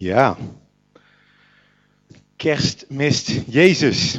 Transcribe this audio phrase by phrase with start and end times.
[0.00, 0.36] Ja.
[2.36, 4.18] Kerst mist Jezus.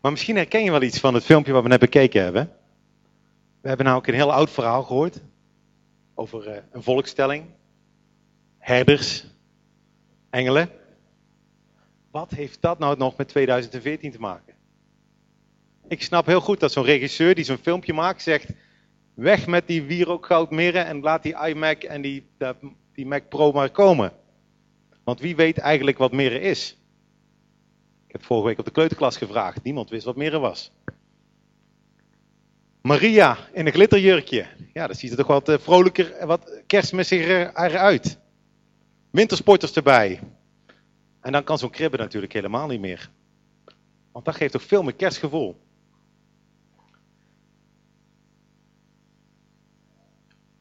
[0.00, 2.52] Maar misschien herken je wel iets van het filmpje wat we net bekeken hebben.
[3.60, 5.20] We hebben nou ook een heel oud verhaal gehoord.
[6.14, 7.44] Over eh, een volkstelling.
[8.58, 9.24] Herders.
[10.30, 10.70] Engelen.
[12.10, 14.54] Wat heeft dat nou nog met 2014 te maken?
[15.88, 18.48] Ik snap heel goed dat zo'n regisseur die zo'n filmpje maakt zegt...
[19.14, 22.26] Weg met die wierookgoudmeren en laat die iMac en die,
[23.00, 24.12] die Mac Pro maar komen.
[25.04, 26.76] Want wie weet eigenlijk wat mirre is?
[28.06, 29.62] Ik heb vorige week op de kleuterklas gevraagd.
[29.62, 30.72] Niemand wist wat mirre was.
[32.82, 34.46] Maria in een glitterjurkje.
[34.72, 38.18] Ja, dat ziet er toch wat eh, vrolijker en wat kerstmissiger uit.
[39.10, 40.20] Wintersporters erbij.
[41.20, 43.10] En dan kan zo'n kribbe natuurlijk helemaal niet meer.
[44.12, 45.56] Want dat geeft toch veel meer kerstgevoel.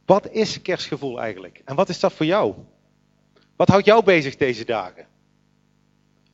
[0.09, 1.62] Wat is kerstgevoel eigenlijk?
[1.66, 2.54] En wat is dat voor jou?
[3.55, 5.08] Wat houdt jou bezig deze dagen?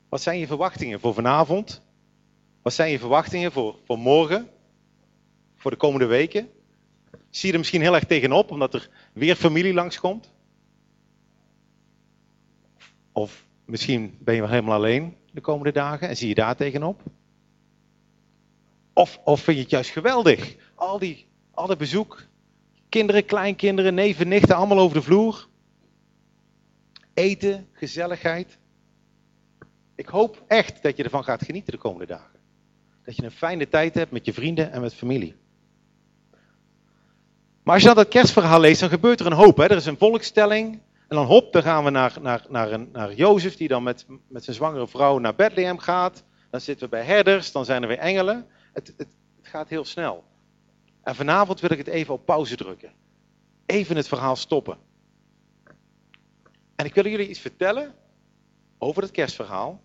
[0.09, 1.81] Wat zijn je verwachtingen voor vanavond?
[2.61, 4.49] Wat zijn je verwachtingen voor, voor morgen?
[5.55, 6.49] Voor de komende weken?
[7.29, 10.33] Zie je er misschien heel erg tegenop omdat er weer familie langskomt?
[13.11, 17.01] Of misschien ben je wel helemaal alleen de komende dagen en zie je daar tegenop?
[18.93, 20.55] Of, of vind je het juist geweldig?
[20.75, 22.27] Al die, al dat bezoek,
[22.95, 25.47] kinderen, kleinkinderen, neven, nichten, allemaal over de vloer.
[27.13, 28.57] Eten, gezelligheid.
[29.95, 32.39] Ik hoop echt dat je ervan gaat genieten de komende dagen.
[33.05, 35.35] Dat je een fijne tijd hebt met je vrienden en met familie.
[37.63, 39.57] Maar als je dan dat kerstverhaal leest, dan gebeurt er een hoop.
[39.57, 39.63] Hè?
[39.63, 40.73] Er is een volkstelling.
[41.07, 44.05] En dan hop, dan gaan we naar, naar, naar, een, naar Jozef, die dan met,
[44.27, 46.23] met zijn zwangere vrouw naar Bethlehem gaat.
[46.49, 48.47] Dan zitten we bij herders, dan zijn er weer engelen.
[48.73, 50.23] Het, het, het gaat heel snel.
[51.05, 52.91] En vanavond wil ik het even op pauze drukken.
[53.65, 54.77] Even het verhaal stoppen.
[56.75, 57.93] En ik wil jullie iets vertellen
[58.77, 59.81] over het kerstverhaal.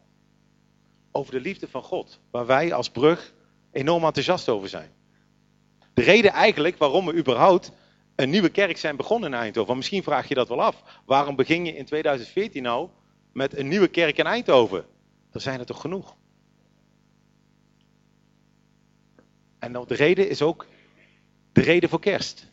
[1.12, 2.20] Over de liefde van God.
[2.30, 3.32] Waar wij als brug
[3.72, 4.90] enorm enthousiast over zijn.
[5.94, 7.72] De reden eigenlijk waarom we überhaupt
[8.14, 9.76] een nieuwe kerk zijn begonnen in Eindhoven.
[9.76, 10.82] misschien vraag je dat wel af.
[11.04, 12.88] Waarom begin je in 2014 nou
[13.32, 14.86] met een nieuwe kerk in Eindhoven?
[15.32, 16.16] Er zijn er toch genoeg?
[19.58, 20.66] En de reden is ook
[21.60, 22.46] de reden voor kerst.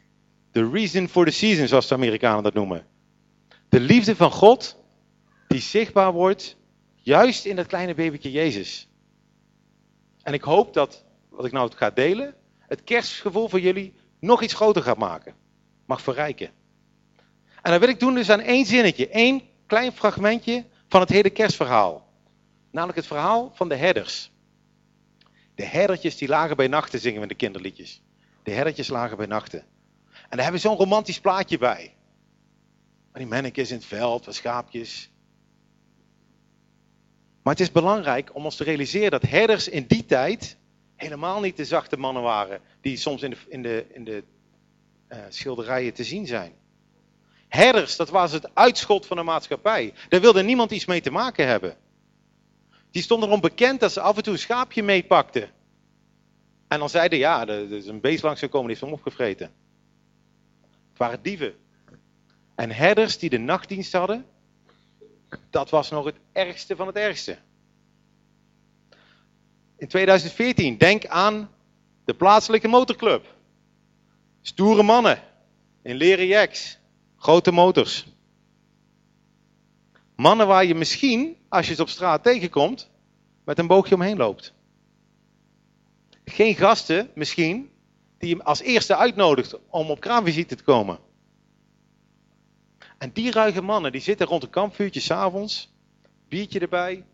[0.51, 2.85] The reason for the season, zoals de Amerikanen dat noemen.
[3.69, 4.77] De liefde van God
[5.47, 6.57] die zichtbaar wordt
[6.95, 8.87] juist in dat kleine babytje Jezus.
[10.21, 14.53] En ik hoop dat wat ik nou ga delen, het kerstgevoel voor jullie nog iets
[14.53, 15.35] groter gaat maken.
[15.85, 16.49] Mag verrijken.
[17.61, 21.29] En dat wil ik doen dus aan één zinnetje, één klein fragmentje van het hele
[21.29, 22.09] kerstverhaal.
[22.71, 24.31] Namelijk het verhaal van de herders.
[25.55, 28.01] De herdertjes die lagen bij nachten zingen we de kinderliedjes.
[28.47, 29.59] De herdertjes lagen bij nachten.
[29.59, 29.65] En
[30.29, 31.95] daar hebben we zo'n romantisch plaatje bij.
[33.11, 35.09] Maar die mannetjes in het veld, wat schaapjes.
[37.43, 40.57] Maar het is belangrijk om ons te realiseren dat herders in die tijd
[40.95, 44.23] helemaal niet de zachte mannen waren die soms in de, in de, in de
[45.09, 46.53] uh, schilderijen te zien zijn.
[47.47, 49.93] Herders, dat was het uitschot van de maatschappij.
[50.09, 51.77] Daar wilde niemand iets mee te maken hebben.
[52.91, 55.49] Die stonden erom bekend dat ze af en toe een schaapje meepakten.
[56.67, 59.51] En dan zeiden, ja, er is een beest langs gekomen, die heeft hem opgevreten.
[60.89, 61.55] Het waren dieven.
[62.55, 64.25] En herders die de nachtdienst hadden,
[65.49, 67.37] dat was nog het ergste van het ergste.
[69.77, 71.49] In 2014, denk aan
[72.05, 73.35] de plaatselijke motorclub.
[74.41, 75.23] Stoere mannen
[75.81, 76.79] in leren jacks,
[77.17, 78.05] grote motors.
[80.15, 82.89] Mannen waar je misschien, als je ze op straat tegenkomt,
[83.43, 84.53] met een boogje omheen loopt.
[86.29, 87.69] Geen gasten, misschien,
[88.17, 90.99] die je als eerste uitnodigt om op kraamvisite te komen.
[92.97, 95.73] En die ruige mannen, die zitten rond een kampvuurtje s'avonds,
[96.27, 97.05] biertje erbij,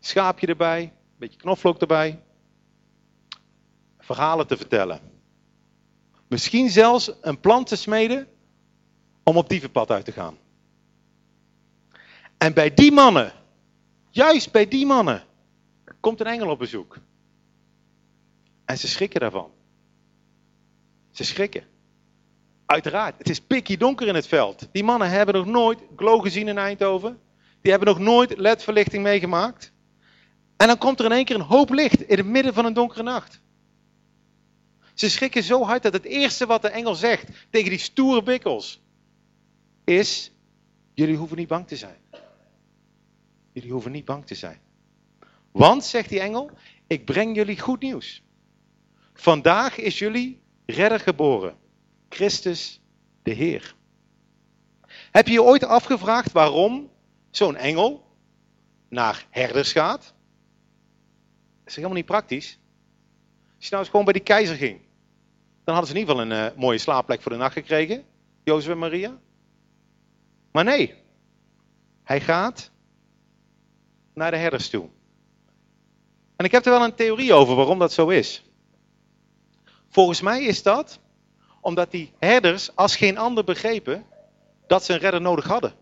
[0.00, 2.22] schaapje erbij, een beetje knoflook erbij,
[3.98, 5.00] verhalen te vertellen.
[6.28, 8.28] Misschien zelfs een plan te smeden
[9.22, 10.38] om op dievenpad uit te gaan.
[12.38, 13.32] En bij die mannen,
[14.10, 15.24] juist bij die mannen,
[16.00, 16.98] komt een engel op bezoek.
[18.66, 19.50] En ze schrikken daarvan.
[21.10, 21.64] Ze schrikken.
[22.66, 24.68] Uiteraard, het is pikkie donker in het veld.
[24.72, 27.20] Die mannen hebben nog nooit glow gezien in Eindhoven.
[27.60, 29.72] Die hebben nog nooit ledverlichting meegemaakt.
[30.56, 32.72] En dan komt er in één keer een hoop licht in het midden van een
[32.72, 33.40] donkere nacht.
[34.94, 38.80] Ze schrikken zo hard dat het eerste wat de engel zegt tegen die stoere bikkels
[39.84, 40.32] is:
[40.94, 41.96] Jullie hoeven niet bang te zijn.
[43.52, 44.60] Jullie hoeven niet bang te zijn.
[45.52, 46.50] Want, zegt die engel,
[46.86, 48.22] ik breng jullie goed nieuws.
[49.16, 51.56] Vandaag is jullie redder geboren.
[52.08, 52.80] Christus
[53.22, 53.74] de Heer.
[54.88, 56.90] Heb je je ooit afgevraagd waarom
[57.30, 58.06] zo'n engel
[58.88, 60.00] naar herders gaat?
[60.00, 62.58] Dat is helemaal niet praktisch.
[63.56, 64.80] Als je nou eens gewoon bij die keizer ging,
[65.64, 68.04] dan hadden ze in ieder geval een uh, mooie slaapplek voor de nacht gekregen,
[68.44, 69.18] Jozef en Maria.
[70.52, 70.94] Maar nee,
[72.02, 72.70] hij gaat
[74.14, 74.88] naar de herders toe.
[76.36, 78.45] En ik heb er wel een theorie over waarom dat zo is.
[79.88, 81.00] Volgens mij is dat
[81.60, 84.04] omdat die herders als geen ander begrepen
[84.66, 85.74] dat ze een redder nodig hadden.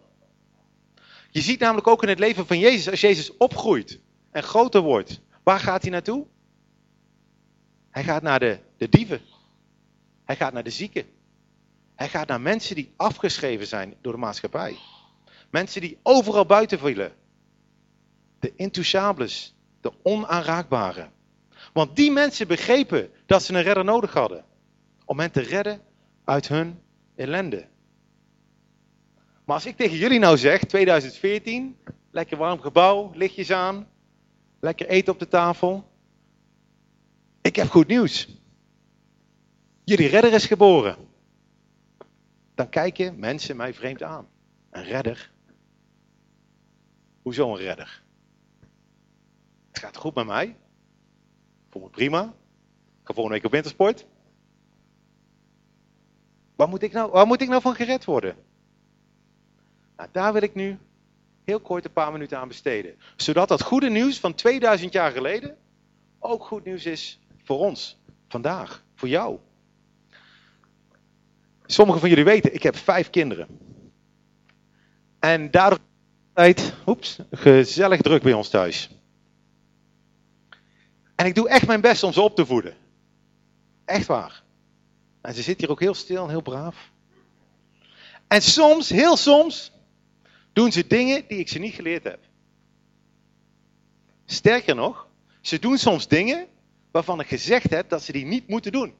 [1.31, 5.21] Je ziet namelijk ook in het leven van Jezus, als Jezus opgroeit en groter wordt,
[5.43, 6.27] waar gaat hij naartoe?
[7.91, 9.21] Hij gaat naar de, de dieven.
[10.25, 11.07] Hij gaat naar de zieken.
[11.95, 14.77] Hij gaat naar mensen die afgeschreven zijn door de maatschappij.
[15.51, 17.13] Mensen die overal buiten vielen.
[18.41, 21.09] De intouchables, de onaanraakbare.
[21.75, 24.45] Want die mensen begrepen dat ze een redder nodig hadden.
[25.05, 25.81] Om hen te redden
[26.25, 26.79] uit hun
[27.15, 27.67] ellende.
[29.45, 31.77] Maar als ik tegen jullie nou zeg, 2014,
[32.11, 33.89] lekker warm gebouw, lichtjes aan,
[34.61, 35.91] lekker eten op de tafel.
[37.41, 38.29] Ik heb goed nieuws.
[39.85, 40.97] Jullie redder is geboren.
[42.55, 44.29] Dan kijken mensen mij vreemd aan.
[44.71, 45.31] Een redder?
[47.23, 48.03] Hoezo een redder?
[49.69, 50.57] Het gaat goed met mij.
[51.75, 52.23] Voel me prima.
[52.23, 54.07] Ik ga volgende week op wintersport.
[56.57, 58.37] Waar moet ik nou, waar moet ik nou van gered worden?
[59.97, 60.79] Nou, daar wil ik nu
[61.45, 62.95] heel kort een paar minuten aan besteden.
[63.17, 65.57] Zodat dat goede nieuws van 2000 jaar geleden
[66.19, 67.99] ook goed nieuws is voor ons,
[68.29, 69.39] vandaag, voor jou.
[71.67, 73.59] Sommigen van jullie weten, ik heb vijf kinderen.
[75.19, 75.79] En daardoor
[76.33, 78.91] tijd, oeps, gezellig druk bij ons thuis.
[81.15, 82.77] En ik doe echt mijn best om ze op te voeden.
[83.85, 84.43] Echt waar.
[85.21, 86.91] En ze zit hier ook heel stil en heel braaf.
[88.29, 89.73] En soms, heel soms,
[90.53, 92.19] doen ze dingen die ik ze niet geleerd heb.
[94.25, 95.09] Sterker nog,
[95.41, 96.47] ze doen soms dingen
[96.91, 98.95] waarvan ik gezegd heb dat ze die niet moeten doen.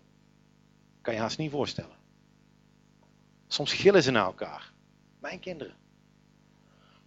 [1.01, 1.97] Kan je haast niet voorstellen.
[3.47, 4.73] Soms gillen ze naar elkaar.
[5.21, 5.75] Mijn kinderen.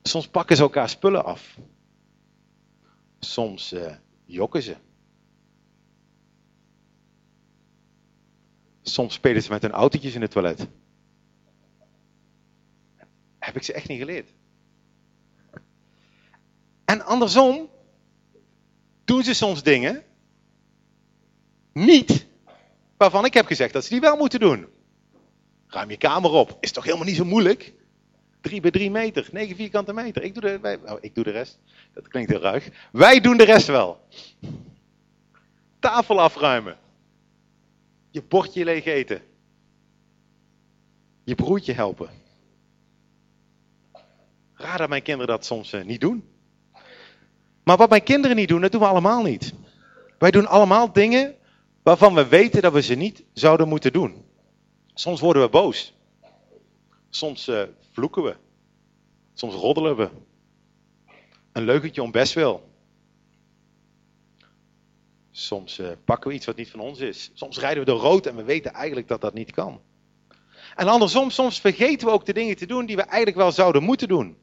[0.02, 1.58] Soms pakken ze elkaar spullen af.
[3.20, 3.96] Soms uh,
[4.26, 4.76] jokken ze.
[8.90, 10.68] Soms spelen ze met hun autootjes in het toilet.
[13.40, 14.34] Heb ik ze echt niet geleerd.
[16.86, 17.70] En andersom
[19.06, 20.04] doen ze soms dingen
[21.74, 22.26] niet
[22.98, 24.68] waarvan ik heb gezegd dat ze die wel moeten doen.
[25.68, 26.58] Ruim je kamer op.
[26.60, 27.74] Is toch helemaal niet zo moeilijk?
[28.42, 30.24] 3 bij 3 meter, 9 vierkante meter.
[30.24, 31.60] Ik doe, de, oh, ik doe de rest.
[31.94, 32.70] Dat klinkt heel ruig.
[32.92, 34.08] Wij doen de rest wel.
[35.80, 36.78] Tafel afruimen.
[38.18, 39.22] Je bordje leeg eten.
[41.24, 42.10] Je broertje helpen.
[44.54, 46.30] Raar dat mijn kinderen dat soms uh, niet doen.
[47.64, 49.54] Maar wat mijn kinderen niet doen, dat doen we allemaal niet.
[50.18, 51.36] Wij doen allemaal dingen
[51.84, 54.26] waarvan we weten dat we ze niet zouden moeten doen.
[54.94, 55.94] Soms worden we boos.
[57.10, 58.36] Soms uh, vloeken we.
[59.34, 60.10] Soms roddelen we.
[61.52, 62.67] Een leugentje om best wel.
[65.38, 67.32] Soms uh, pakken we iets wat niet van ons is.
[67.34, 69.82] Soms rijden we door rood en we weten eigenlijk dat dat niet kan.
[70.76, 73.84] En andersom, soms vergeten we ook de dingen te doen die we eigenlijk wel zouden
[73.84, 74.38] moeten doen.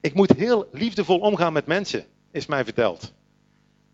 [0.00, 3.12] Ik moet heel liefdevol omgaan met mensen, is mij verteld.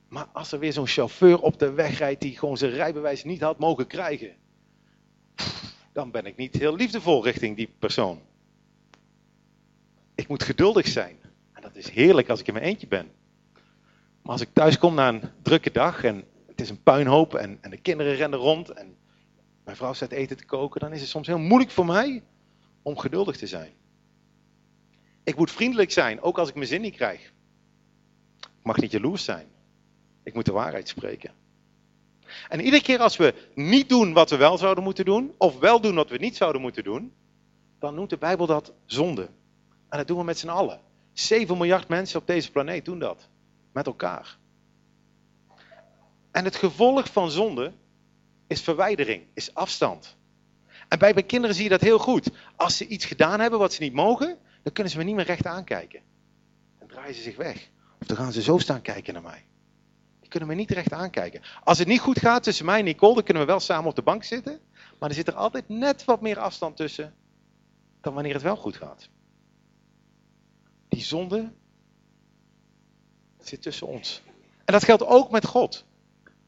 [0.09, 3.41] Maar als er weer zo'n chauffeur op de weg rijdt die gewoon zijn rijbewijs niet
[3.41, 4.37] had mogen krijgen,
[5.93, 8.21] dan ben ik niet heel liefdevol richting die persoon.
[10.15, 11.19] Ik moet geduldig zijn.
[11.53, 13.11] En dat is heerlijk als ik in mijn eentje ben.
[14.27, 17.59] Maar als ik thuis kom na een drukke dag en het is een puinhoop en,
[17.61, 18.97] en de kinderen rennen rond en
[19.65, 22.23] mijn vrouw staat eten te koken, dan is het soms heel moeilijk voor mij
[22.83, 23.73] om geduldig te zijn.
[25.25, 27.33] Ik moet vriendelijk zijn, ook als ik mijn zin niet krijg.
[28.41, 29.47] Ik mag niet jaloers zijn.
[30.23, 31.31] Ik moet de waarheid spreken.
[32.49, 35.81] En iedere keer als we niet doen wat we wel zouden moeten doen, of wel
[35.81, 37.13] doen wat we niet zouden moeten doen,
[37.79, 39.29] dan noemt de Bijbel dat zonde.
[39.89, 40.81] En dat doen we met z'n allen.
[41.13, 43.29] 7 miljard mensen op deze planeet doen dat.
[43.77, 44.39] Met elkaar.
[46.31, 47.73] En het gevolg van zonde
[48.47, 50.17] is verwijdering, is afstand.
[50.89, 52.31] En bij mijn kinderen zie je dat heel goed.
[52.57, 55.25] Als ze iets gedaan hebben wat ze niet mogen, dan kunnen ze me niet meer
[55.25, 56.01] recht aankijken.
[56.79, 57.69] Dan draaien ze zich weg.
[58.01, 59.45] Of dan gaan ze zo staan kijken naar mij.
[60.21, 61.43] Die kunnen me niet recht aankijken.
[61.65, 63.97] Als het niet goed gaat tussen mij en Nicole, dan kunnen we wel samen op
[63.97, 64.61] de bank zitten.
[64.99, 67.15] Maar er zit er altijd net wat meer afstand tussen
[68.01, 69.09] dan wanneer het wel goed gaat.
[70.89, 71.53] Die zonde
[73.49, 74.23] zit tussen ons.
[74.65, 75.85] En dat geldt ook met God.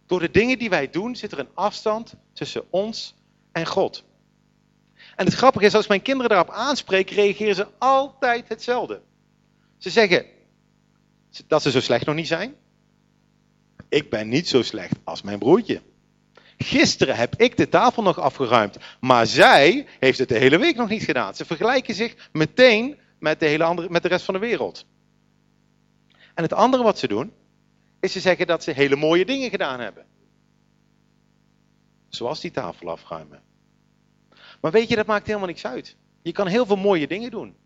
[0.06, 3.14] Door de dingen die wij doen zit er een afstand tussen ons
[3.52, 4.04] en God.
[5.16, 9.00] En het grappige is, als mijn kinderen daarop aanspreek, reageren ze altijd hetzelfde.
[9.78, 10.26] Ze zeggen
[11.46, 12.54] dat ze zo slecht nog niet zijn.
[13.88, 15.82] Ik ben niet zo slecht als mijn broertje.
[16.58, 20.88] Gisteren heb ik de tafel nog afgeruimd, maar zij heeft het de hele week nog
[20.88, 21.34] niet gedaan.
[21.34, 24.86] Ze vergelijken zich meteen met de, hele andere, met de rest van de wereld.
[26.38, 27.32] En het andere wat ze doen,
[28.00, 30.06] is ze zeggen dat ze hele mooie dingen gedaan hebben.
[32.08, 33.42] Zoals die tafel afruimen.
[34.60, 35.96] Maar weet je, dat maakt helemaal niks uit.
[36.22, 37.56] Je kan heel veel mooie dingen doen.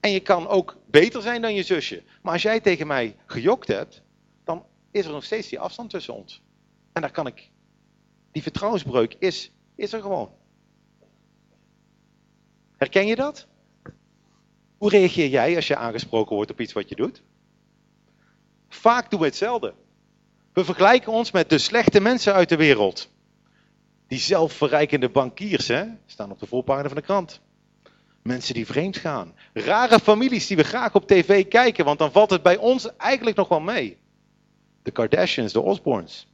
[0.00, 2.02] En je kan ook beter zijn dan je zusje.
[2.22, 4.02] Maar als jij tegen mij gejokt hebt,
[4.44, 6.42] dan is er nog steeds die afstand tussen ons.
[6.92, 7.50] En daar kan ik.
[8.32, 10.30] Die vertrouwensbreuk is, is er gewoon.
[12.76, 13.46] Herken je dat?
[14.78, 17.22] Hoe reageer jij als je aangesproken wordt op iets wat je doet?
[18.80, 19.74] Vaak doen we hetzelfde.
[20.52, 23.10] We vergelijken ons met de slechte mensen uit de wereld.
[24.08, 27.40] Die zelfverrijkende bankiers hè, staan op de voorpagina van de krant.
[28.22, 29.34] Mensen die vreemd gaan.
[29.52, 33.36] Rare families die we graag op tv kijken, want dan valt het bij ons eigenlijk
[33.36, 33.98] nog wel mee.
[34.82, 36.26] De Kardashians, de Osborns.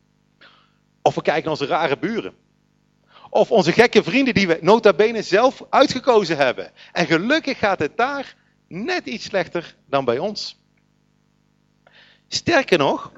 [1.02, 2.34] Of we kijken naar onze rare buren.
[3.30, 6.70] Of onze gekke vrienden die we nota bene zelf uitgekozen hebben.
[6.92, 8.36] En gelukkig gaat het daar
[8.68, 10.59] net iets slechter dan bij ons.
[12.32, 13.12] Sterker nog,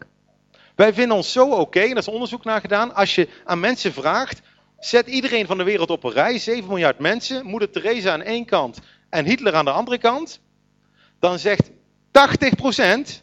[0.74, 3.92] wij vinden ons zo oké, en er is onderzoek naar gedaan, als je aan mensen
[3.92, 4.40] vraagt,
[4.78, 8.44] zet iedereen van de wereld op een rij, 7 miljard mensen, moeder Teresa aan één
[8.44, 8.78] kant
[9.08, 10.40] en Hitler aan de andere kant,
[11.18, 11.70] dan zegt
[12.10, 13.22] 80%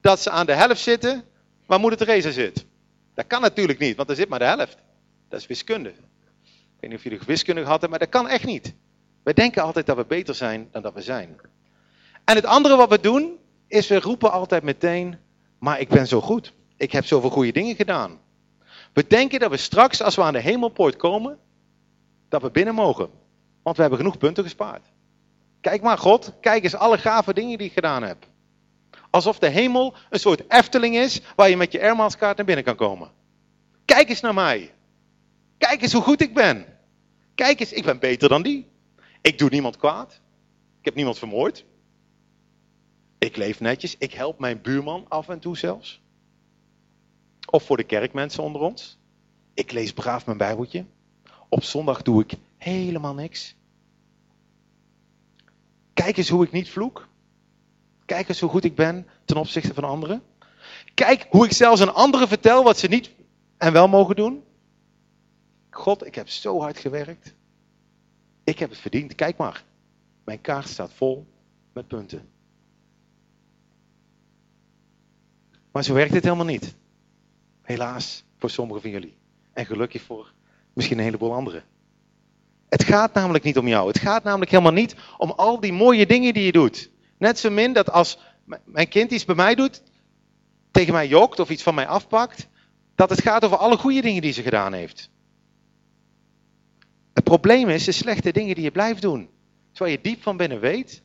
[0.00, 1.24] dat ze aan de helft zitten
[1.66, 2.66] waar moeder Teresa zit.
[3.14, 4.76] Dat kan natuurlijk niet, want er zit maar de helft.
[5.28, 5.88] Dat is wiskunde.
[5.88, 8.74] Ik weet niet of jullie wiskunde hadden, maar dat kan echt niet.
[9.22, 11.36] Wij denken altijd dat we beter zijn dan dat we zijn.
[12.24, 13.38] En het andere wat we doen,
[13.68, 15.18] is we roepen altijd meteen,
[15.66, 16.52] maar ik ben zo goed.
[16.76, 18.20] Ik heb zoveel goede dingen gedaan.
[18.92, 21.38] We denken dat we straks, als we aan de hemelpoort komen,
[22.28, 23.10] dat we binnen mogen.
[23.62, 24.86] Want we hebben genoeg punten gespaard.
[25.60, 28.26] Kijk maar, God, kijk eens alle gave dingen die ik gedaan heb.
[29.10, 32.76] Alsof de hemel een soort Efteling is waar je met je airmailskaart naar binnen kan
[32.76, 33.10] komen.
[33.84, 34.74] Kijk eens naar mij.
[35.58, 36.66] Kijk eens hoe goed ik ben.
[37.34, 38.68] Kijk eens, ik ben beter dan die.
[39.20, 40.20] Ik doe niemand kwaad.
[40.78, 41.64] Ik heb niemand vermoord.
[43.26, 43.96] Ik leef netjes.
[43.98, 46.00] Ik help mijn buurman af en toe zelfs.
[47.50, 48.98] Of voor de kerkmensen onder ons.
[49.54, 50.84] Ik lees braaf mijn Bijbeltje.
[51.48, 53.54] Op zondag doe ik helemaal niks.
[55.92, 57.08] Kijk eens hoe ik niet vloek.
[58.04, 60.22] Kijk eens hoe goed ik ben ten opzichte van anderen.
[60.94, 63.10] Kijk hoe ik zelfs aan anderen vertel wat ze niet
[63.56, 64.44] en wel mogen doen.
[65.70, 67.34] God, ik heb zo hard gewerkt.
[68.44, 69.14] Ik heb het verdiend.
[69.14, 69.64] Kijk maar.
[70.24, 71.26] Mijn kaart staat vol
[71.72, 72.34] met punten.
[75.76, 76.74] Maar zo werkt het helemaal niet.
[77.62, 79.16] Helaas voor sommigen van jullie.
[79.52, 80.32] En gelukkig voor
[80.72, 81.64] misschien een heleboel anderen.
[82.68, 83.88] Het gaat namelijk niet om jou.
[83.88, 86.90] Het gaat namelijk helemaal niet om al die mooie dingen die je doet.
[87.18, 88.18] Net zo min dat als
[88.64, 89.82] mijn kind iets bij mij doet,
[90.70, 92.48] tegen mij jokt of iets van mij afpakt,
[92.94, 95.10] dat het gaat over alle goede dingen die ze gedaan heeft.
[97.12, 99.30] Het probleem is de slechte dingen die je blijft doen.
[99.72, 101.02] Terwijl je diep van binnen weet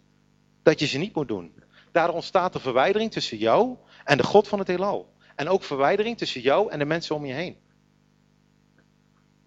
[0.63, 1.53] dat je ze niet moet doen.
[1.91, 3.77] Daardoor ontstaat er verwijdering tussen jou
[4.11, 5.13] en de God van het heelal.
[5.35, 7.57] En ook verwijdering tussen jou en de mensen om je heen.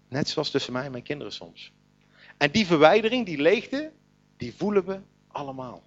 [0.07, 1.71] Net zoals tussen mij en mijn kinderen soms.
[2.37, 3.91] En die verwijdering, die leegte,
[4.37, 5.83] die voelen we allemaal.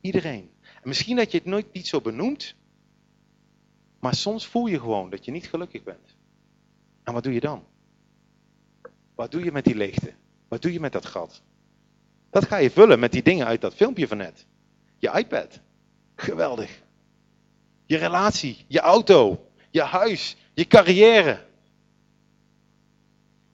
[0.00, 0.50] Iedereen.
[0.62, 2.54] En misschien dat je het nooit niet zo benoemt,
[4.00, 6.16] maar soms voel je gewoon dat je niet gelukkig bent.
[7.02, 7.64] En wat doe je dan?
[9.14, 10.12] Wat doe je met die leegte?
[10.48, 11.42] Wat doe je met dat gat?
[12.30, 14.46] Dat ga je vullen met die dingen uit dat filmpje van net.
[14.98, 15.60] Je iPad.
[16.16, 16.88] Geweldig.
[17.90, 21.46] Je relatie, je auto, je huis, je carrière.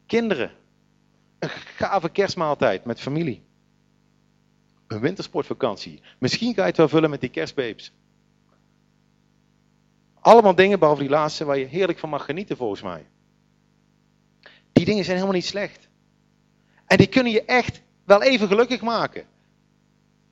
[0.07, 0.50] Kinderen.
[1.38, 3.45] Een gave kerstmaaltijd met familie.
[4.87, 6.02] Een wintersportvakantie.
[6.19, 7.93] Misschien ga je het wel vullen met die kerstbabes.
[10.21, 13.07] Allemaal dingen, behalve die laatste, waar je heerlijk van mag genieten volgens mij.
[14.73, 15.88] Die dingen zijn helemaal niet slecht.
[16.87, 19.26] En die kunnen je echt wel even gelukkig maken.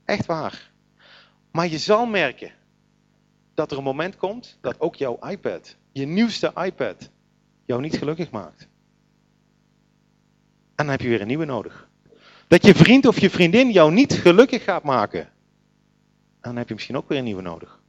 [0.05, 0.71] Echt waar.
[1.51, 2.53] Maar je zal merken
[3.55, 7.11] dat er een moment komt dat ook jouw iPad, je nieuwste iPad,
[7.65, 8.69] jou niet gelukkig maakt.
[10.75, 11.89] En dan heb je weer een nieuwe nodig.
[12.49, 15.21] Dat je vriend of je vriendin jou niet gelukkig gaat maken.
[15.21, 17.83] En dan heb je misschien ook weer een nieuwe nodig.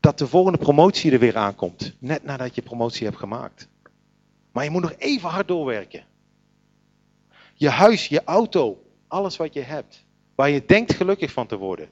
[0.00, 3.68] Dat de volgende promotie er weer aankomt, net nadat je promotie hebt gemaakt.
[4.52, 6.04] Maar je moet nog even hard doorwerken.
[7.54, 10.04] Je huis, je auto, alles wat je hebt,
[10.34, 11.88] waar je denkt gelukkig van te worden,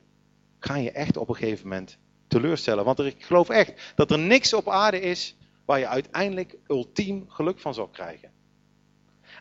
[0.60, 1.98] ga je echt op een gegeven moment
[2.28, 2.84] teleurstellen.
[2.84, 7.58] Want ik geloof echt dat er niks op aarde is waar je uiteindelijk ultiem geluk
[7.60, 8.30] van zal krijgen.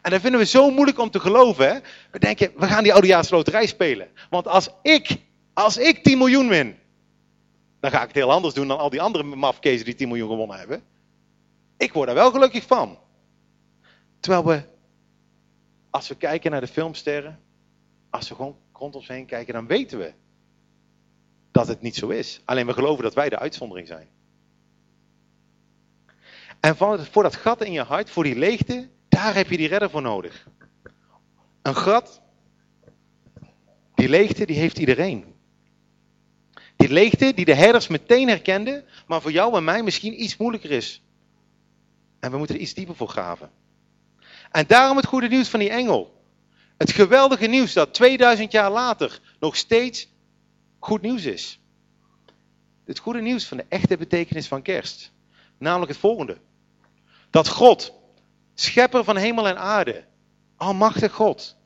[0.01, 1.67] En dat vinden we zo moeilijk om te geloven.
[1.67, 1.79] Hè?
[2.11, 4.07] We denken, we gaan die oudejaars loterij spelen.
[4.29, 5.17] Want als ik,
[5.53, 6.77] als ik 10 miljoen win,
[7.79, 10.29] dan ga ik het heel anders doen dan al die andere mafkezen die 10 miljoen
[10.29, 10.83] gewonnen hebben.
[11.77, 12.97] Ik word daar wel gelukkig van.
[14.19, 14.63] Terwijl we,
[15.89, 17.39] als we kijken naar de filmsterren,
[18.09, 20.13] als we gewoon rond ons heen kijken, dan weten we
[21.51, 22.41] dat het niet zo is.
[22.45, 24.07] Alleen we geloven dat wij de uitzondering zijn.
[26.59, 26.75] En
[27.11, 30.01] voor dat gat in je hart, voor die leegte, daar heb je die redder voor
[30.01, 30.47] nodig.
[31.61, 32.21] Een gat,
[33.95, 35.33] die leegte, die heeft iedereen.
[36.75, 40.71] Die leegte die de herders meteen herkenden, maar voor jou en mij misschien iets moeilijker
[40.71, 41.01] is.
[42.19, 43.51] En we moeten er iets dieper voor graven.
[44.51, 46.23] En daarom het goede nieuws van die engel.
[46.77, 50.09] Het geweldige nieuws dat 2000 jaar later nog steeds
[50.79, 51.59] goed nieuws is.
[52.85, 55.11] Het goede nieuws van de echte betekenis van kerst.
[55.57, 56.37] Namelijk het volgende.
[57.29, 57.93] Dat God,
[58.53, 60.05] schepper van hemel en aarde,
[60.55, 61.57] almachtig God,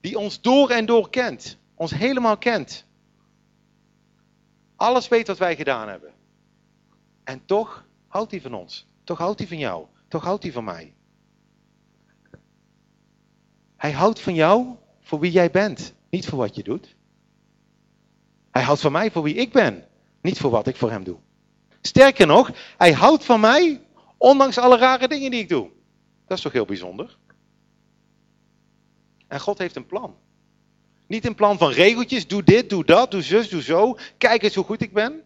[0.00, 2.84] die ons door en door kent, ons helemaal kent.
[4.76, 6.12] Alles weet wat wij gedaan hebben.
[7.24, 8.86] En toch houdt hij van ons.
[9.04, 9.86] Toch houdt hij van jou.
[10.08, 10.94] Toch houdt hij van mij.
[13.76, 16.96] Hij houdt van jou voor wie jij bent, niet voor wat je doet.
[18.54, 19.84] Hij houdt van mij voor wie ik ben,
[20.22, 21.16] niet voor wat ik voor hem doe.
[21.80, 23.80] Sterker nog, hij houdt van mij
[24.18, 25.70] ondanks alle rare dingen die ik doe.
[26.26, 27.16] Dat is toch heel bijzonder?
[29.28, 30.16] En God heeft een plan.
[31.06, 34.54] Niet een plan van regeltjes, doe dit, doe dat, doe zus, doe zo, kijk eens
[34.54, 35.22] hoe goed ik ben.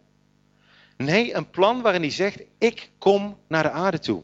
[0.97, 4.23] Nee, een plan waarin hij zegt, ik kom naar de aarde toe.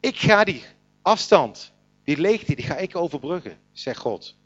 [0.00, 0.64] Ik ga die
[1.02, 1.72] afstand,
[2.04, 4.36] die leegte, die ga ik overbruggen, zegt God.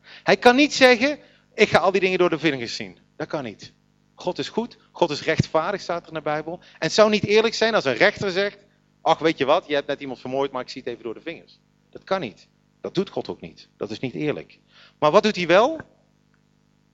[0.00, 1.18] Hij kan niet zeggen,
[1.54, 2.98] ik ga al die dingen door de vingers zien.
[3.16, 3.72] Dat kan niet.
[4.14, 6.52] God is goed, God is rechtvaardig, staat er in de Bijbel.
[6.52, 8.58] En het zou niet eerlijk zijn als een rechter zegt,
[9.00, 11.14] ach weet je wat, je hebt net iemand vermoord, maar ik zie het even door
[11.14, 11.60] de vingers.
[11.90, 12.48] Dat kan niet.
[12.80, 13.68] Dat doet God ook niet.
[13.76, 14.58] Dat is niet eerlijk.
[14.98, 15.80] Maar wat doet hij wel?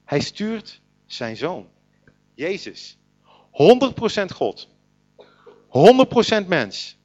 [0.05, 1.69] Hij stuurt zijn zoon,
[2.35, 2.97] Jezus.
[3.51, 4.67] 100% God.
[6.43, 6.97] 100% mens.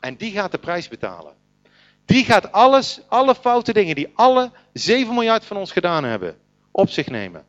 [0.00, 1.34] En die gaat de prijs betalen.
[2.04, 6.38] Die gaat alles, alle foute dingen die alle 7 miljard van ons gedaan hebben,
[6.80, 7.44] op zich nemen.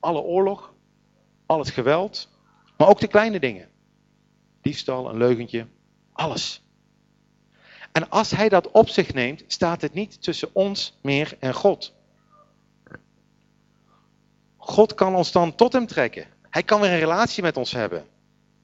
[0.00, 0.72] Alle oorlog,
[1.46, 2.28] al het geweld,
[2.76, 3.68] maar ook de kleine dingen.
[4.62, 5.66] Diefstal, een leugentje,
[6.12, 6.62] alles.
[7.92, 11.94] En als hij dat op zich neemt, staat het niet tussen ons meer en God.
[14.56, 16.26] God kan ons dan tot hem trekken.
[16.50, 18.06] Hij kan weer een relatie met ons hebben.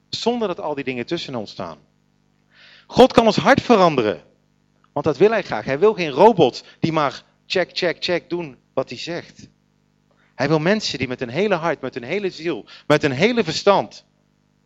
[0.09, 1.78] Zonder dat al die dingen tussen ons staan.
[2.87, 4.22] God kan ons hart veranderen.
[4.92, 5.64] Want dat wil hij graag.
[5.64, 9.48] Hij wil geen robot die maar check, check, check doen wat hij zegt.
[10.40, 13.44] Hij wil mensen die met een hele hart, met een hele ziel, met een hele
[13.44, 14.05] verstand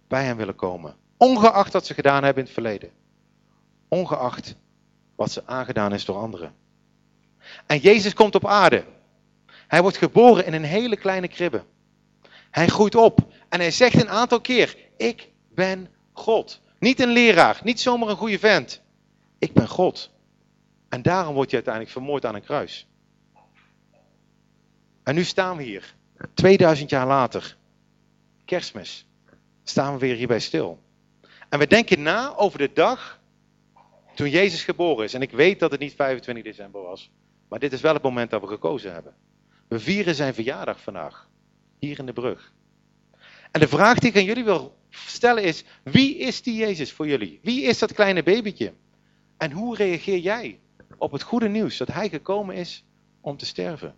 [0.09, 0.97] bij hem willen komen.
[1.17, 2.91] Ongeacht wat ze gedaan hebben in het verleden.
[3.89, 4.55] Ongeacht
[5.15, 6.55] wat ze aangedaan is door anderen.
[7.67, 8.85] En Jezus komt op aarde.
[9.67, 11.65] Hij wordt geboren in een hele kleine kribbe.
[12.51, 16.61] Hij groeit op en hij zegt een aantal keer: Ik ben God.
[16.79, 18.83] Niet een leraar, niet zomaar een goede vent.
[19.39, 20.11] Ik ben God.
[20.89, 22.87] En daarom wordt hij uiteindelijk vermoord aan een kruis.
[25.05, 25.95] En nu staan we hier,
[26.35, 27.57] 2000 jaar later,
[28.45, 29.07] kerstmis,
[29.63, 30.83] staan we weer hierbij stil.
[31.49, 33.21] En we denken na over de dag
[34.15, 35.15] toen Jezus geboren is.
[35.15, 37.11] En ik weet dat het niet 25 december was,
[37.49, 39.15] maar dit is wel het moment dat we gekozen hebben.
[39.69, 41.29] We vieren zijn verjaardag vandaag,
[41.79, 42.53] hier in de brug.
[43.51, 47.07] En de vraag die ik aan jullie wil stellen is, wie is die Jezus voor
[47.07, 47.39] jullie?
[47.43, 48.73] Wie is dat kleine babytje?
[49.37, 50.61] En hoe reageer jij
[50.99, 52.85] op het goede nieuws dat hij gekomen is
[53.21, 53.95] om te sterven?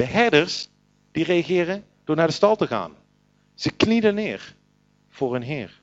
[0.00, 0.68] De herders,
[1.12, 2.94] die reageren door naar de stal te gaan.
[3.54, 4.56] Ze knielen neer
[5.08, 5.80] voor hun Heer.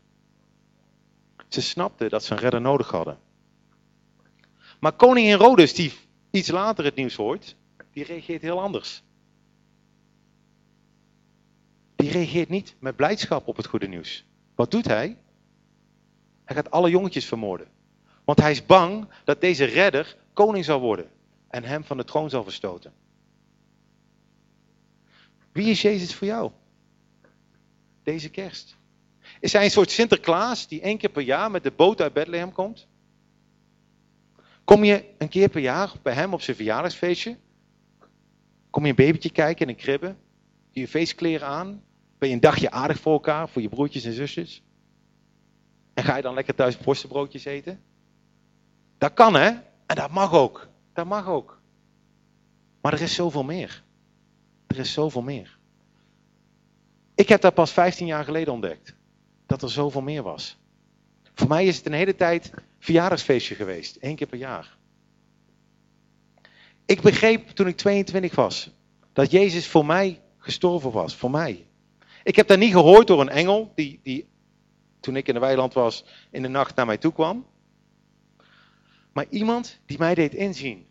[1.48, 3.20] Ze snapten dat ze een redder nodig hadden.
[4.80, 5.94] Maar koning Herodes, die
[6.32, 7.56] iets later het nieuws hoort,
[7.92, 9.04] die reageert heel anders.
[11.96, 14.26] Die reageert niet met blijdschap op het goede nieuws.
[14.56, 15.18] Wat doet hij?
[16.44, 17.68] Hij gaat alle jongetjes vermoorden.
[18.24, 21.10] Want hij is bang dat deze redder koning zal worden
[21.48, 22.94] en hem van de troon zal verstoten.
[25.58, 26.52] Wie is Jezus voor jou?
[28.04, 28.78] Deze kerst.
[29.40, 32.52] Is hij een soort Sinterklaas die één keer per jaar met de boot uit Bethlehem
[32.52, 32.88] komt?
[34.64, 37.38] Kom je een keer per jaar bij hem op zijn verjaardagsfeestje?
[38.70, 40.16] Kom je een babytje kijken in een kribbe?
[40.72, 41.84] Je feestkleren aan?
[42.18, 44.64] Ben je een dagje aardig voor elkaar, voor je broertjes en zusjes?
[45.94, 47.82] En ga je dan lekker thuis worstenbroodjes eten?
[48.98, 49.50] Dat kan hè?
[49.86, 50.68] En dat mag ook.
[50.94, 51.62] Dat mag ook.
[52.82, 53.86] Maar er is zoveel meer.
[54.68, 55.58] Er is zoveel meer.
[57.16, 58.96] Ik heb dat pas 15 jaar geleden ontdekt.
[59.46, 60.58] Dat er zoveel meer was.
[61.34, 64.78] Voor mij is het een hele tijd verjaardagsfeestje geweest, één keer per jaar.
[66.86, 68.72] Ik begreep toen ik 22 was
[69.14, 71.66] dat Jezus voor mij gestorven was, voor mij.
[72.24, 74.28] Ik heb dat niet gehoord door een engel die, die
[75.00, 77.46] toen ik in de weiland was in de nacht naar mij toe kwam.
[79.14, 80.88] Maar iemand die mij deed inzien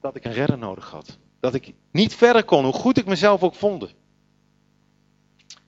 [0.00, 1.18] dat ik een redder nodig had.
[1.42, 3.94] Dat ik niet verder kon, hoe goed ik mezelf ook vond.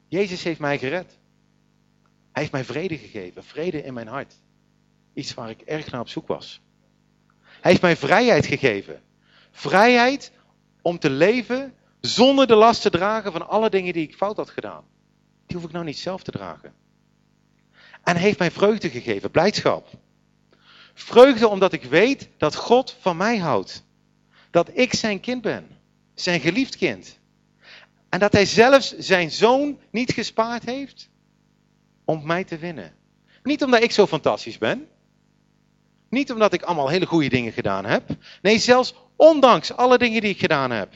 [0.08, 1.18] Jezus heeft mij gered.
[2.32, 4.34] Hij heeft mij vrede gegeven, vrede in mijn hart.
[5.14, 6.60] Iets waar ik erg naar op zoek was.
[7.38, 9.02] Hij heeft mij vrijheid gegeven.
[9.50, 10.32] Vrijheid
[10.82, 14.50] om te leven zonder de last te dragen van alle dingen die ik fout had
[14.50, 14.84] gedaan.
[15.46, 16.74] Die hoef ik nou niet zelf te dragen.
[18.02, 19.88] En hij heeft mij vreugde gegeven, blijdschap.
[20.94, 23.83] Vreugde omdat ik weet dat God van mij houdt.
[24.54, 25.68] Dat ik zijn kind ben,
[26.14, 27.18] zijn geliefd kind.
[28.08, 31.10] En dat hij zelfs zijn zoon niet gespaard heeft
[32.04, 32.94] om mij te winnen.
[33.42, 34.88] Niet omdat ik zo fantastisch ben.
[36.08, 38.16] Niet omdat ik allemaal hele goede dingen gedaan heb.
[38.42, 40.94] Nee, zelfs ondanks alle dingen die ik gedaan heb.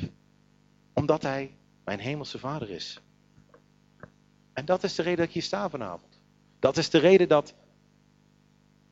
[0.92, 3.00] Omdat hij mijn hemelse vader is.
[4.52, 6.20] En dat is de reden dat ik hier sta vanavond.
[6.58, 7.54] Dat is de reden dat,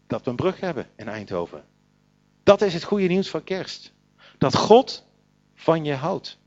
[0.07, 1.65] dat we een brug hebben in Eindhoven.
[2.43, 3.95] Dat is het goede nieuws van kerst.
[4.39, 5.07] Dat God
[5.55, 6.39] van je houdt.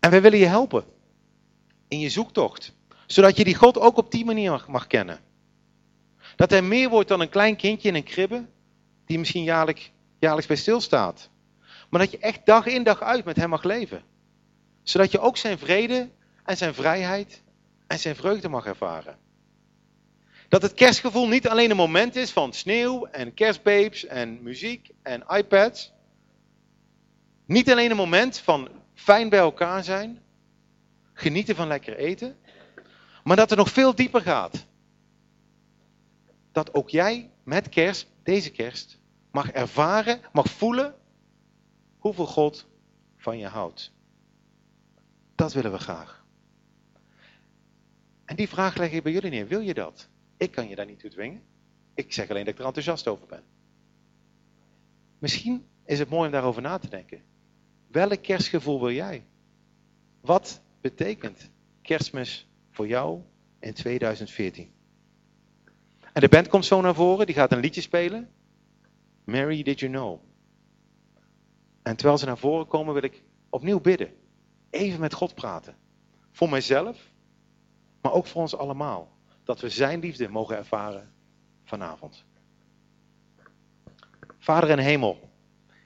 [0.00, 0.84] En wij willen je helpen
[1.88, 2.74] in je zoektocht.
[3.06, 5.20] Zodat je die God ook op die manier mag, kennen.
[6.36, 8.46] Dat hij meer wordt dan een klein kindje in een kribbe,
[9.06, 11.28] die misschien jaarlijks, jaarlijks bij stilstaat.
[11.90, 14.02] Maar dat je echt dag in dag uit met hem mag leven.
[14.82, 16.10] Zodat je ook zijn vrede
[16.44, 17.42] en zijn vrijheid
[17.86, 19.18] en zijn vreugde mag ervaren.
[20.50, 25.24] Dat het kerstgevoel niet alleen een moment is van sneeuw en kerstbabes en muziek en
[25.28, 25.92] iPads.
[27.46, 30.22] Niet alleen een moment van fijn bij elkaar zijn,
[31.12, 32.36] genieten van lekker eten,
[33.24, 34.66] maar dat het nog veel dieper gaat.
[36.52, 38.98] Dat ook jij met kerst, deze kerst,
[39.30, 40.94] mag ervaren, mag voelen
[41.98, 42.66] hoeveel God
[43.16, 43.92] van je houdt.
[45.34, 46.24] Dat willen we graag.
[48.24, 49.46] En die vraag leg ik bij jullie neer.
[49.46, 50.08] Wil je dat?
[50.40, 51.42] Ik kan je daar niet toe dwingen.
[51.94, 53.42] Ik zeg alleen dat ik er enthousiast over ben.
[55.18, 57.22] Misschien is het mooi om daarover na te denken.
[57.86, 59.26] Welk kerstgevoel wil jij?
[60.20, 61.50] Wat betekent
[61.82, 63.22] kerstmis voor jou
[63.58, 64.72] in 2014?
[66.12, 68.30] En de band komt zo naar voren, die gaat een liedje spelen.
[69.24, 70.20] Mary, did you know?
[71.82, 74.12] En terwijl ze naar voren komen, wil ik opnieuw bidden.
[74.70, 75.76] Even met God praten.
[76.32, 77.12] Voor mijzelf,
[78.00, 79.18] maar ook voor ons allemaal.
[79.50, 81.12] Dat we zijn liefde mogen ervaren
[81.64, 82.24] vanavond.
[84.38, 85.30] Vader in hemel.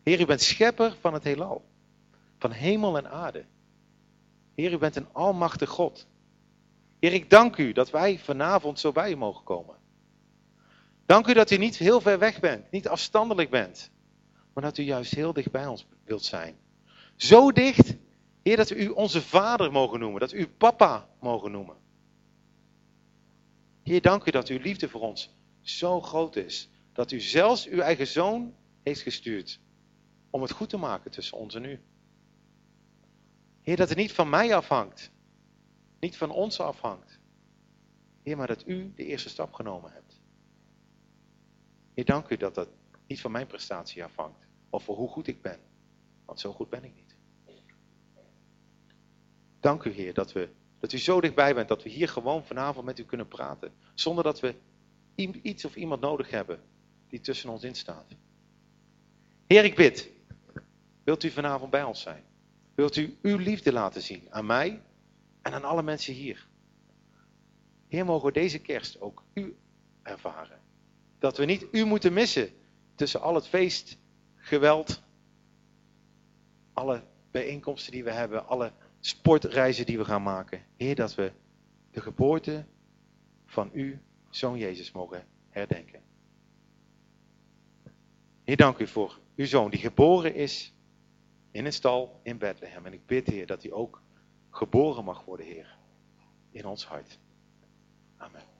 [0.02, 1.64] Heer, u bent schepper van het heelal
[2.38, 3.44] van hemel en aarde.
[4.54, 6.06] Heer, u bent een almachtig God.
[6.98, 9.76] Heer, ik dank u dat wij vanavond zo bij u mogen komen.
[11.06, 13.90] Dank u dat u niet heel ver weg bent, niet afstandelijk bent,
[14.52, 16.56] maar dat u juist heel dicht bij ons wilt zijn.
[17.16, 17.94] Zo dicht,
[18.42, 21.83] Heer, dat we u onze vader mogen noemen, dat we u papa mogen noemen.
[23.84, 27.80] Heer, dank u dat uw liefde voor ons zo groot is, dat u zelfs uw
[27.80, 29.60] eigen zoon heeft gestuurd
[30.30, 31.80] om het goed te maken tussen ons en u.
[33.62, 35.12] Heer, dat het niet van mij afhangt.
[36.00, 37.18] Niet van ons afhangt.
[38.22, 40.20] Heer, maar dat u de eerste stap genomen hebt.
[41.94, 42.68] Heer, dank u dat dat
[43.06, 44.46] niet van mijn prestatie afhangt.
[44.70, 45.60] Of voor hoe goed ik ben.
[46.24, 47.16] Want zo goed ben ik niet.
[49.60, 50.48] Dank u, Heer, dat, we,
[50.84, 53.72] dat u zo dichtbij bent dat we hier gewoon vanavond met u kunnen praten.
[53.94, 54.54] Zonder dat we
[55.42, 56.60] iets of iemand nodig hebben
[57.08, 58.06] die tussen ons in staat.
[59.46, 60.10] Heer, ik bid.
[61.04, 62.22] Wilt u vanavond bij ons zijn?
[62.74, 64.82] Wilt u uw liefde laten zien aan mij
[65.42, 66.46] en aan alle mensen hier?
[67.88, 69.56] Heer, mogen we deze kerst ook u
[70.02, 70.60] ervaren.
[71.18, 72.50] Dat we niet u moeten missen
[72.94, 73.96] tussen al het feest,
[74.36, 75.02] geweld,
[76.72, 78.72] alle bijeenkomsten die we hebben, alle
[79.06, 80.62] sportreizen die we gaan maken.
[80.76, 81.32] Heer, dat we
[81.90, 82.64] de geboorte
[83.46, 86.00] van u, Zoon Jezus, mogen herdenken.
[88.44, 90.74] Heer, dank u voor uw Zoon die geboren is
[91.50, 92.86] in een stal in Bethlehem.
[92.86, 94.02] En ik bid, Heer, dat hij ook
[94.50, 95.78] geboren mag worden, Heer,
[96.50, 97.18] in ons hart.
[98.16, 98.53] Amen.